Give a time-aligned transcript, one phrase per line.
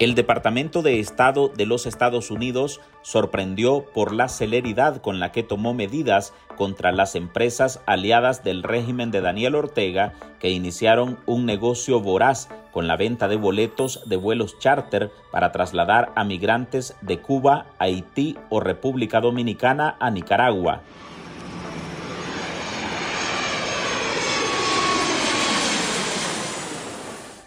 [0.00, 5.42] El Departamento de Estado de los Estados Unidos sorprendió por la celeridad con la que
[5.42, 12.00] tomó medidas contra las empresas aliadas del régimen de Daniel Ortega que iniciaron un negocio
[12.00, 17.66] voraz con la venta de boletos de vuelos charter para trasladar a migrantes de Cuba,
[17.78, 20.80] Haití o República Dominicana a Nicaragua.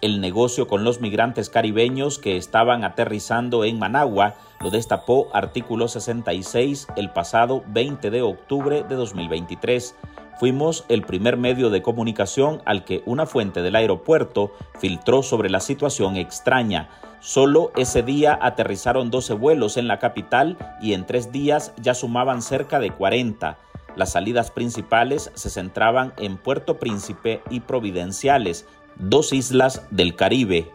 [0.03, 6.87] El negocio con los migrantes caribeños que estaban aterrizando en Managua, lo destapó artículo 66
[6.97, 9.95] el pasado 20 de octubre de 2023.
[10.41, 15.61] Fuimos el primer medio de comunicación al que una fuente del aeropuerto filtró sobre la
[15.61, 16.89] situación extraña.
[17.21, 22.41] Solo ese día aterrizaron 12 vuelos en la capital y en tres días ya sumaban
[22.41, 23.57] cerca de 40.
[23.95, 28.65] Las salidas principales se centraban en Puerto Príncipe y Providenciales,
[28.97, 30.71] dos islas del Caribe.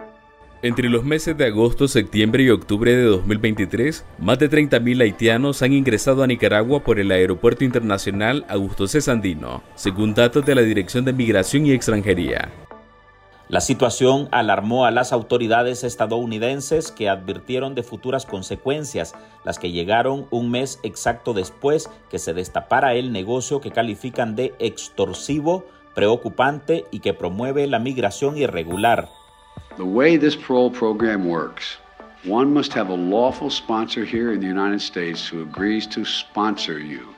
[0.61, 5.73] Entre los meses de agosto, septiembre y octubre de 2023, más de 30.000 haitianos han
[5.73, 9.01] ingresado a Nicaragua por el Aeropuerto Internacional Augusto C.
[9.01, 12.51] Sandino, según datos de la Dirección de Migración y Extranjería.
[13.49, 20.27] La situación alarmó a las autoridades estadounidenses que advirtieron de futuras consecuencias, las que llegaron
[20.31, 27.01] un mes exacto después que se destapara el negocio que califican de extorsivo preocupante y
[27.01, 29.09] que promueve la migración irregular.
[29.77, 31.79] The way this parole program works,
[32.25, 36.79] one must have a lawful sponsor here in the United States who agrees to sponsor
[36.79, 37.18] you.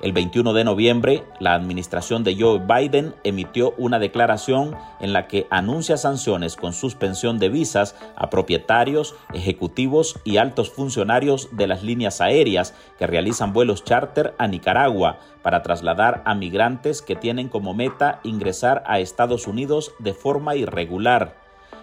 [0.00, 5.48] El 21 de noviembre, la administración de Joe Biden emitió una declaración en la que
[5.50, 12.20] anuncia sanciones con suspensión de visas a propietarios, ejecutivos y altos funcionarios de las líneas
[12.20, 18.20] aéreas que realizan vuelos charter a Nicaragua para trasladar a migrantes que tienen como meta
[18.22, 21.34] ingresar a Estados Unidos de forma irregular.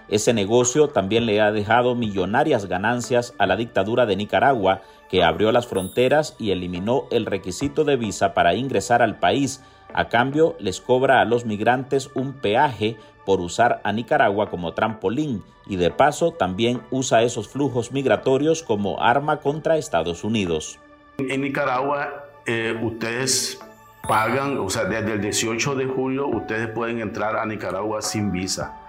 [0.08, 5.52] Ese negocio también le ha dejado millonarias ganancias a la dictadura de Nicaragua, que abrió
[5.52, 9.64] las fronteras y eliminó el requisito de visa para ingresar al país.
[9.94, 15.44] A cambio, les cobra a los migrantes un peaje por usar a Nicaragua como trampolín
[15.68, 20.80] y de paso también usa esos flujos migratorios como arma contra Estados Unidos.
[21.18, 23.60] En Nicaragua, eh, ustedes
[24.08, 28.82] pagan, o sea, desde el 18 de julio, ustedes pueden entrar a Nicaragua sin visa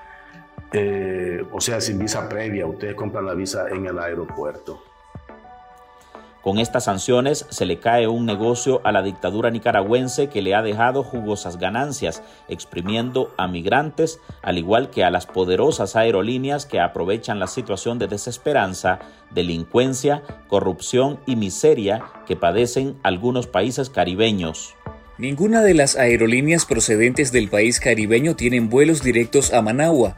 [0.73, 4.83] eh, o sea, sin visa previa, ustedes compran la visa en el aeropuerto.
[6.47, 10.63] Con estas sanciones se le cae un negocio a la dictadura nicaragüense que le ha
[10.63, 17.41] dejado jugosas ganancias, exprimiendo a migrantes, al igual que a las poderosas aerolíneas que aprovechan
[17.41, 19.01] la situación de desesperanza,
[19.33, 24.77] delincuencia, corrupción y miseria que padecen algunos países caribeños.
[25.19, 30.17] Ninguna de las aerolíneas procedentes del país caribeño tienen vuelos directos a Managua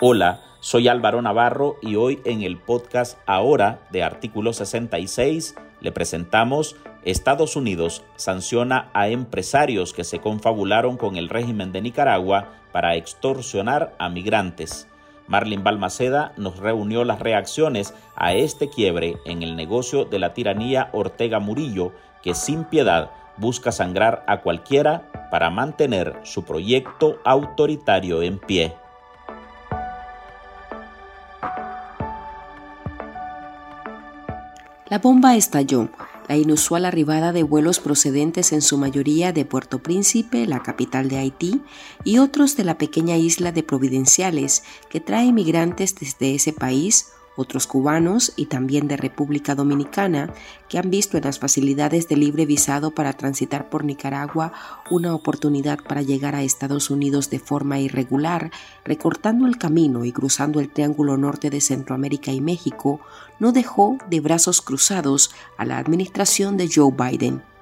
[0.00, 6.74] Hola, soy Álvaro Navarro y hoy en el podcast Ahora de Artículo 66 le presentamos
[7.04, 13.94] Estados Unidos sanciona a empresarios que se confabularon con el régimen de Nicaragua para extorsionar
[13.98, 14.88] a migrantes.
[15.26, 20.88] Marlin Balmaceda nos reunió las reacciones a este quiebre en el negocio de la tiranía
[20.92, 21.92] Ortega Murillo
[22.22, 28.72] que sin piedad busca sangrar a cualquiera para mantener su proyecto autoritario en pie.
[34.86, 35.88] La bomba estalló,
[36.28, 41.16] la inusual arribada de vuelos procedentes en su mayoría de Puerto Príncipe, la capital de
[41.16, 41.62] Haití,
[42.04, 47.06] y otros de la pequeña isla de Providenciales, que trae migrantes desde ese país
[47.36, 50.32] otros cubanos y también de República Dominicana
[50.68, 54.52] que han visto en las facilidades de libre visado para transitar por Nicaragua
[54.90, 58.50] una oportunidad para llegar a Estados Unidos de forma irregular,
[58.84, 63.00] recortando el camino y cruzando el Triángulo Norte de Centroamérica y México,
[63.38, 67.53] no dejó de brazos cruzados a la administración de Joe Biden.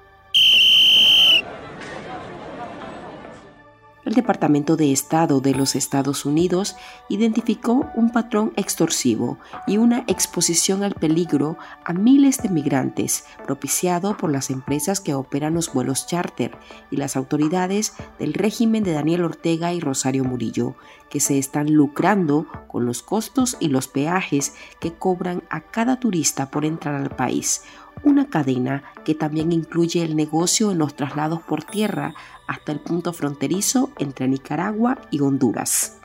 [4.05, 6.75] El Departamento de Estado de los Estados Unidos
[7.09, 14.31] identificó un patrón extorsivo y una exposición al peligro a miles de migrantes propiciado por
[14.31, 16.57] las empresas que operan los vuelos charter
[16.91, 20.75] y las autoridades del régimen de Daniel Ortega y Rosario Murillo,
[21.13, 26.49] que se están lucrando con los costos y los peajes que cobran a cada turista
[26.49, 27.61] por entrar al país,
[28.03, 32.15] una cadena que también incluye el negocio en los traslados por tierra
[32.47, 35.99] hasta el punto fronterizo entre Nicaragua y Honduras.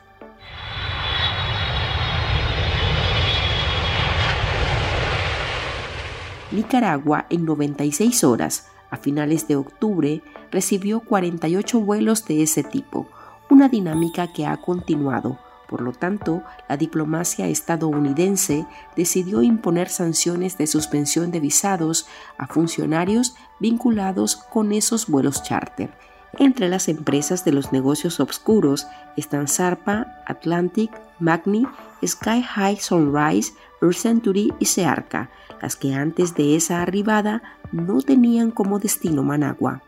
[6.51, 10.21] Nicaragua en 96 horas, a finales de octubre,
[10.51, 13.09] recibió 48 vuelos de ese tipo,
[13.49, 15.37] una dinámica que ha continuado.
[15.67, 18.65] Por lo tanto, la diplomacia estadounidense
[18.95, 22.07] decidió imponer sanciones de suspensión de visados
[22.37, 25.91] a funcionarios vinculados con esos vuelos charter.
[26.37, 31.67] Entre las empresas de los negocios obscuros están Zarpa, Atlantic, Magni,
[32.05, 35.29] Sky High Sunrise, Earth Century y Searca,
[35.61, 37.41] las que antes de esa arribada
[37.71, 39.81] no tenían como destino Managua.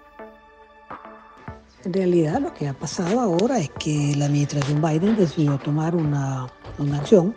[1.83, 6.47] En realidad lo que ha pasado ahora es que la administración Biden decidió tomar una,
[6.93, 7.35] acción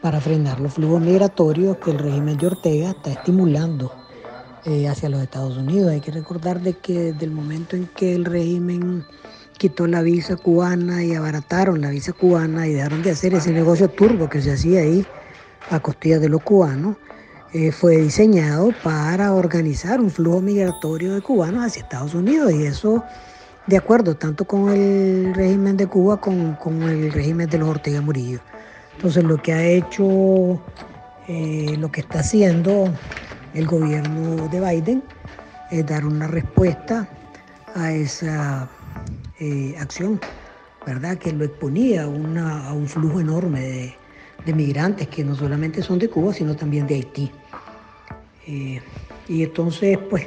[0.00, 3.92] para frenar los flujos migratorios que el régimen de Ortega está estimulando
[4.64, 5.90] eh, hacia los Estados Unidos.
[5.90, 9.04] Hay que recordar de que desde el momento en que el régimen
[9.58, 13.88] quitó la visa cubana y abarataron la visa cubana y dejaron de hacer ese negocio
[13.88, 15.04] turbo que se hacía ahí
[15.68, 16.96] a costillas de los cubanos,
[17.52, 23.02] eh, fue diseñado para organizar un flujo migratorio de cubanos hacia Estados Unidos y eso
[23.68, 28.00] de acuerdo tanto con el régimen de Cuba como con el régimen de los Ortega
[28.00, 28.40] Murillo.
[28.96, 30.58] Entonces lo que ha hecho,
[31.28, 32.90] eh, lo que está haciendo
[33.52, 35.02] el gobierno de Biden
[35.70, 37.06] es dar una respuesta
[37.74, 38.70] a esa
[39.38, 40.18] eh, acción,
[40.86, 41.18] ¿verdad?
[41.18, 42.08] Que lo exponía a,
[42.72, 43.60] un flujo enorme
[44.46, 47.30] de, migrantes que no solamente son de Cuba, sino también de Haití.
[48.46, 48.80] Eh,
[49.28, 50.26] y entonces, pues,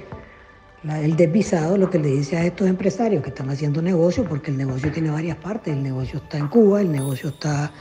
[0.83, 4.57] el desvisado lo que le dice a estos empresarios que están haciendo negocio, porque el
[4.57, 7.71] negocio tiene varias partes, el negocio está en Cuba, el negocio está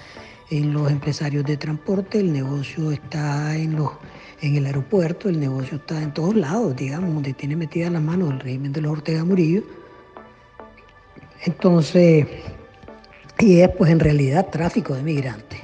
[0.50, 3.90] en los empresarios de transporte, el negocio está en, los,
[4.42, 8.30] en el aeropuerto, el negocio está en todos lados, digamos, donde tiene metida la mano
[8.30, 9.62] el régimen de los Ortega Murillo.
[11.44, 12.26] Entonces,
[13.38, 15.60] y es pues en realidad tráfico de migrantes.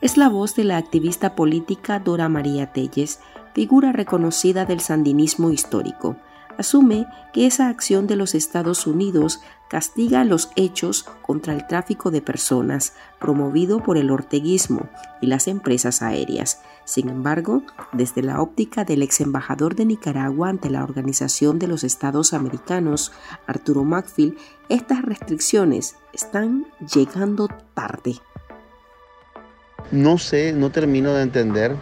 [0.00, 3.20] Es la voz de la activista política Dora María Telles,
[3.54, 6.16] figura reconocida del sandinismo histórico,
[6.58, 12.20] asume que esa acción de los Estados Unidos castiga los hechos contra el tráfico de
[12.20, 14.88] personas promovido por el orteguismo
[15.22, 16.60] y las empresas aéreas.
[16.84, 17.62] Sin embargo,
[17.92, 23.12] desde la óptica del ex embajador de Nicaragua ante la Organización de los Estados Americanos,
[23.46, 24.36] Arturo Macfield,
[24.68, 28.16] estas restricciones están llegando tarde.
[29.90, 31.76] No sé, no termino de entender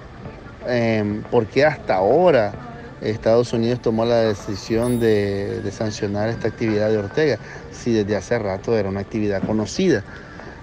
[0.67, 2.53] Em, por qué hasta ahora
[3.01, 7.39] Estados Unidos tomó la decisión de, sancionar esta actividad de Ortega,
[7.73, 10.05] si desde hace rato era una actividad conocida.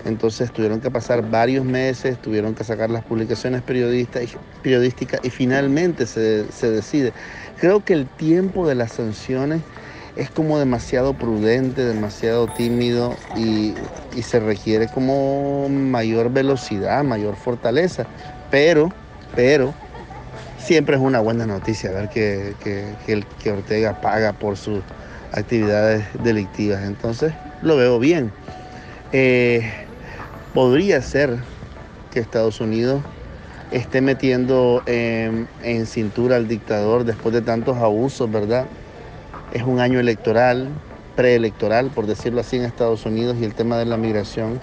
[0.06, 6.46] Entonces tuvieron que pasar varios meses, tuvieron que sacar las publicaciones periodísticas y finalmente se,
[6.70, 7.12] decide.
[7.60, 9.62] Creo que el tiempo de las sanciones
[10.16, 13.74] es como demasiado prudente, demasiado tímido y,
[14.16, 18.06] y se requiere como mayor velocidad, mayor fortaleza.
[18.50, 18.92] Pero,
[19.36, 19.74] pero
[20.68, 24.82] siempre es una buena noticia ver que, que, Ortega paga por sus
[25.32, 26.84] actividades delictivas.
[26.84, 28.34] Entonces lo veo bien.
[29.14, 29.72] Eh,
[30.54, 31.38] podría ser
[32.12, 33.02] que Estados Unidos
[33.72, 38.66] esté metiendo en, en cintura al dictador después de tantos abusos, ¿verdad?
[39.54, 40.68] Es un año electoral,
[41.16, 44.60] preelectoral, por decirlo así, en Estados Unidos y el tema de la migración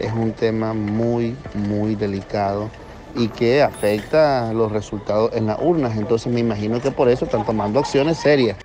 [0.00, 2.70] es un tema muy, muy delicado
[3.16, 5.96] y que afecta los resultados en las urnas.
[5.96, 8.58] Entonces me imagino que por eso están tomando acciones serias.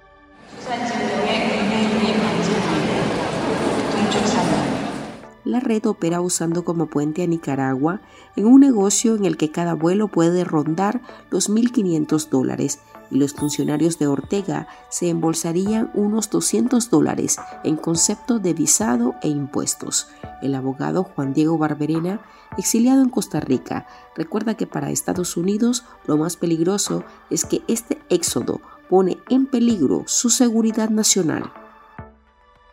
[5.44, 8.02] La red opera usando como puente a Nicaragua
[8.36, 13.34] en un negocio en el que cada vuelo puede rondar los 1.500 dólares y los
[13.34, 20.08] funcionarios de Ortega se embolsarían unos 200 dólares en concepto de visado e impuestos.
[20.42, 22.22] El abogado Juan Diego Barberena,
[22.58, 28.00] exiliado en Costa Rica, recuerda que para Estados Unidos lo más peligroso es que este
[28.10, 31.52] éxodo pone en peligro su seguridad nacional.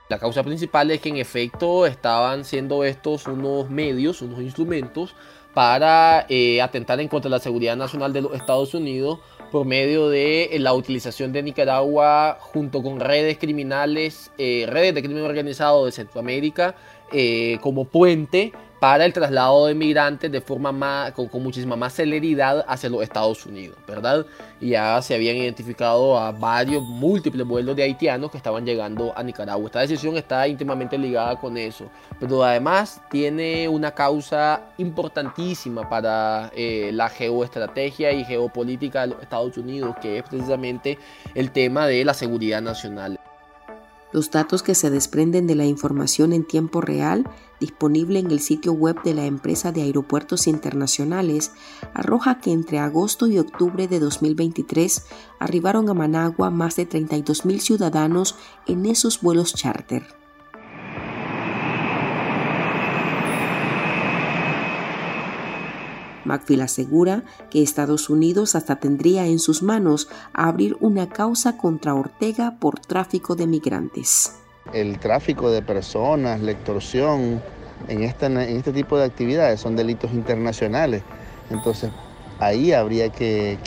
[0.08, 5.14] La causa principal es que en efecto estaban siendo estos unos medios, unos instrumentos
[5.52, 9.18] para eh, atentar en contra de la seguridad nacional de los Estados Unidos
[9.52, 15.02] por medio de eh, la utilización de Nicaragua junto con redes criminales, eh, redes de
[15.02, 16.74] crimen organizado de Centroamérica,
[17.62, 22.88] como puente para el traslado de migrantes de forma más, con, muchísima más celeridad hacia
[22.88, 24.24] los Estados Unidos, ¿verdad?
[24.60, 29.22] Y ya se habían identificado a varios, múltiples vuelos de haitianos que estaban llegando a
[29.22, 29.66] Nicaragua.
[29.66, 36.90] Esta decisión está íntimamente ligada con eso, pero además tiene una causa importantísima para eh,
[36.92, 40.98] la geoestrategia y geopolítica de los Estados Unidos, que es precisamente
[41.34, 43.18] el tema de la seguridad nacional.
[44.12, 47.28] Los datos que se desprenden de la información en tiempo real
[47.60, 51.52] disponible en el sitio web de la empresa de aeropuertos internacionales
[51.92, 55.04] arroja que entre agosto y octubre de 2023
[55.38, 58.36] arribaron a Managua más de 32.000 ciudadanos
[58.66, 60.06] en esos vuelos charter.
[66.28, 72.56] Macfield asegura que Estados Unidos hasta tendría en sus manos abrir una causa contra Ortega
[72.60, 74.34] por tráfico de migrantes.
[74.72, 77.42] El tráfico de personas, la extorsión,
[77.88, 81.02] en, este tipo de actividades son delitos internacionales.
[81.50, 81.90] Entonces,
[82.38, 83.58] ahí habría que,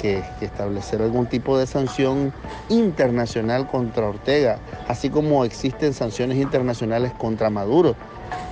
[0.41, 2.34] establecer algún tipo de sanción
[2.70, 7.96] internacional contra Ortega, así como existen sanciones internacionales contra Maduro,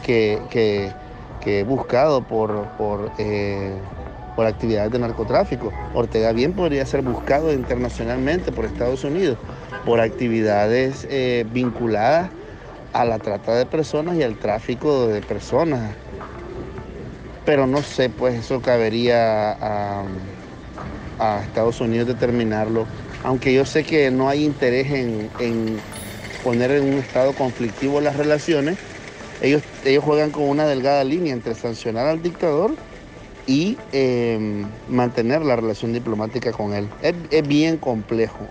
[0.04, 0.92] que,
[1.46, 3.74] he buscado por, por eh,
[4.39, 5.74] por actividades de narcotráfico.
[5.93, 9.38] Ortega bien podría ser buscado internacionalmente por Estados Unidos
[9.86, 12.29] por actividades eh, vinculadas
[12.93, 15.91] a la trata de personas y al tráfico de personas.
[17.46, 20.05] Pero no sé, pues eso cabería a,
[21.43, 22.86] Estados Unidos determinarlo.
[23.25, 25.81] Aunque yo sé que no hay interés en, en
[26.46, 28.77] poner en un estado conflictivo las relaciones,
[29.41, 32.72] ellos, ellos juegan con una delgada línea entre sancionar al dictador
[33.50, 36.88] y em, mantener la relación diplomática con él.
[37.01, 38.48] Es, bien complejo.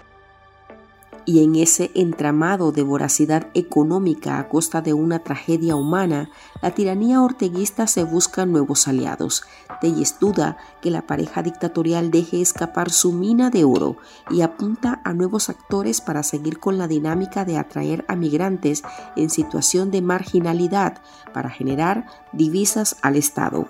[1.25, 6.31] Y en ese entramado de voracidad económica a costa de una tragedia humana,
[6.62, 9.45] la tiranía orteguista se busca nuevos aliados.
[9.81, 13.99] Telles duda que la pareja dictatorial deje escapar su mina de oro
[14.31, 18.83] y apunta a nuevos actores para seguir con la dinámica de atraer a migrantes
[19.14, 21.02] en situación de marginalidad
[21.33, 23.69] para generar divisas al Estado.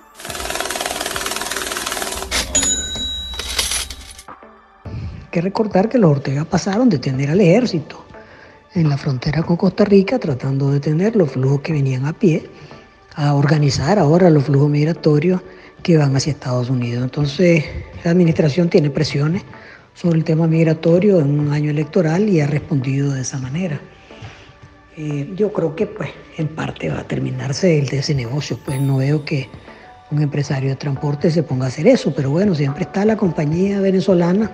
[5.31, 8.05] Que recordar que los Ortega pasaron de tener al ejército
[8.75, 12.49] en la frontera con Costa Rica tratando de tener los flujos que venían a pie
[13.15, 15.41] a organizar ahora los flujos migratorios
[15.83, 17.03] que van hacia Estados Unidos.
[17.03, 17.65] Entonces
[18.05, 19.43] la administración tiene presiones
[19.95, 23.81] sobre el tema migratorio en un año electoral y ha respondido de esa manera.
[24.97, 28.81] Eh, yo creo que pues en parte va a terminarse el de ese negocio, pues
[28.81, 29.49] no veo que
[30.11, 33.81] un empresario de transporte se ponga a hacer eso, pero bueno, siempre está la compañía
[33.81, 34.51] venezolana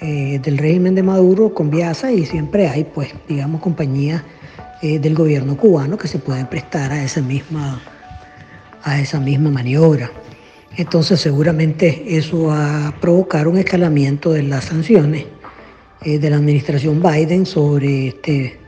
[0.00, 4.22] eh, del régimen de Maduro con Viasa y siempre hay, pues, digamos, compañías
[4.82, 7.80] eh, del gobierno cubano que se pueden prestar a esa misma,
[8.82, 10.10] a esa misma maniobra.
[10.76, 15.24] Entonces seguramente eso va a provocar un escalamiento de las sanciones
[16.02, 18.58] eh, de la administración Biden sobre este,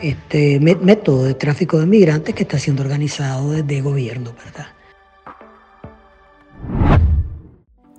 [0.00, 4.68] este método de tráfico de migrantes que está siendo organizado desde el gobierno, ¿verdad?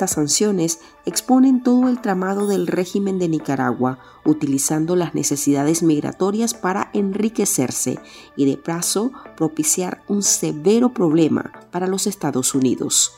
[0.00, 6.88] Estas sanciones exponen todo el tramado del régimen de Nicaragua, utilizando las necesidades migratorias para
[6.94, 7.98] enriquecerse
[8.34, 13.12] y de paso propiciar un severo problema para los Estados Unidos.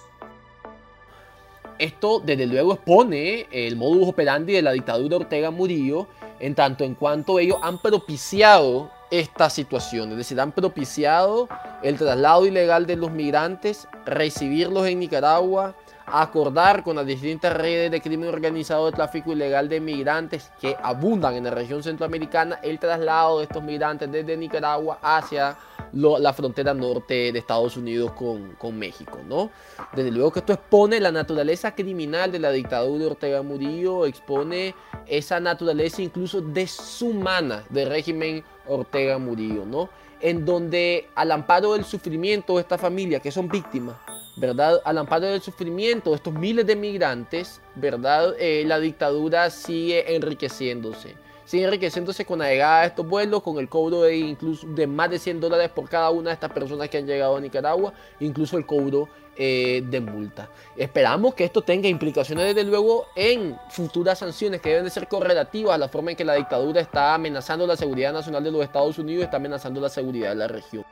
[1.79, 6.09] Esto desde luego expone el modus operandi de la dictadura Ortega Murillo
[6.41, 11.49] en tanto en cuanto ellos han propiciado esta situación, es decir, han propiciado
[11.85, 18.01] el traslado ilegal de los migrantes, recibirlos en Nicaragua, acordar con las distintas redes de
[18.01, 23.39] crimen organizado de tráfico ilegal de migrantes que abundan en la región centroamericana el traslado
[23.39, 25.57] de estos migrantes desde Nicaragua hacia
[25.93, 29.51] la frontera norte de Estados Unidos con, con, México, ¿no?
[29.95, 34.75] Desde luego que esto expone la naturaleza criminal de la dictadura de Ortega Murillo, expone
[35.07, 39.91] esa naturaleza incluso deshumana del régimen Ortega Murillo, ¿no?
[40.21, 43.97] En donde al amparo del sufrimiento de esta familia, que son víctimas,
[44.37, 44.81] ¿verdad?
[44.85, 48.35] Al amparo del sufrimiento de estos miles de migrantes, ¿verdad?
[48.39, 53.69] Eh, la dictadura sigue enriqueciéndose sigue enriqueciéndose con la llegada de estos vuelos, con el
[53.69, 56.97] cobro de incluso de más de 100 dólares por cada una de estas personas que
[56.97, 60.49] han llegado a Nicaragua, incluso el cobro eh, de multa.
[60.77, 65.75] Esperamos que esto tenga implicaciones desde luego en futuras sanciones que deben de ser correlativas
[65.75, 68.99] a la forma en que la dictadura está amenazando la seguridad nacional de los Estados
[68.99, 70.85] Unidos, está amenazando la seguridad de la región.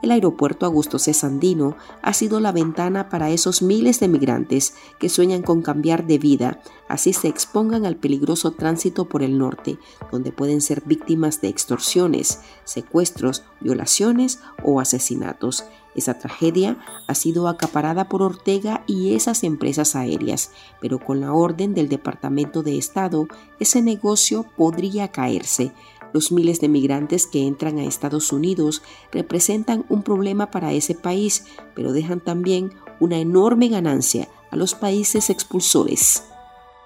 [0.00, 1.12] El aeropuerto Augusto C.
[1.12, 6.18] Sandino ha sido la ventana para esos miles de migrantes que sueñan con cambiar de
[6.18, 9.78] vida, así se expongan al peligroso tránsito por el norte,
[10.12, 15.64] donde pueden ser víctimas de extorsiones, secuestros, violaciones o asesinatos.
[15.96, 16.76] Esa tragedia
[17.08, 22.62] ha sido acaparada por Ortega y esas empresas aéreas, pero con la orden del Departamento
[22.62, 23.26] de Estado,
[23.58, 25.72] ese negocio podría caerse
[26.12, 31.44] los miles de migrantes que entran a Estados Unidos representan un problema para ese país,
[31.74, 36.24] pero dejan también una enorme ganancia a los países expulsores.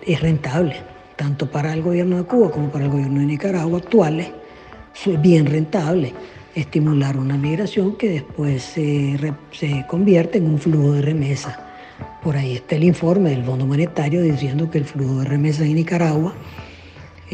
[0.00, 0.76] Es rentable,
[1.17, 4.29] tanto para el gobierno de Cuba como para el gobierno de Nicaragua actuales.
[5.05, 6.12] Es bien rentable
[6.55, 9.17] estimular una migración que después se,
[9.52, 11.69] se convierte en un flujo de remesa.
[12.23, 15.75] Por ahí está el informe del Fondo Monetario diciendo que el flujo de remesas en
[15.75, 16.35] Nicaragua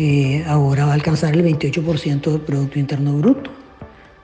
[0.00, 3.50] eh, ahora va a alcanzar el 28% del Producto Interno Bruto.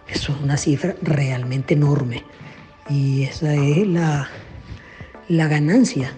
[0.06, 2.22] Eso es una cifra realmente enorme.
[2.88, 4.28] Y esa es la,
[5.26, 6.12] la ganancia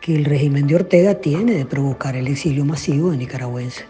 [0.00, 3.84] que el régimen de Ortega tiene de provocar el exilio masivo de nicaragüenses.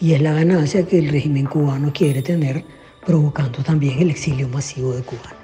[0.00, 2.64] Y es la ganancia que el régimen cubano quiere tener
[3.04, 5.37] provocando también el exilio masivo de cubanos.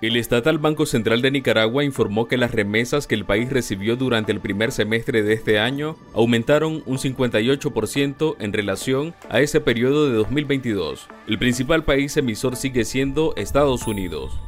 [0.00, 4.30] El estatal Banco Central de Nicaragua informó que las remesas que el país recibió durante
[4.30, 10.14] el primer semestre de este año aumentaron un 58% en relación a ese periodo de
[10.14, 11.08] 2022.
[11.26, 14.38] El principal país emisor sigue siendo Estados Unidos.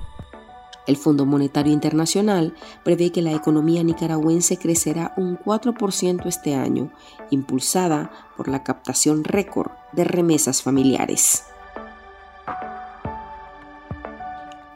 [0.87, 2.55] El Fondo Monetario Internacional
[2.85, 6.93] prevé que la economía nicaragüense crecerá un 4% este año,
[7.31, 11.43] impulsada por la captación récord de remesas familiares.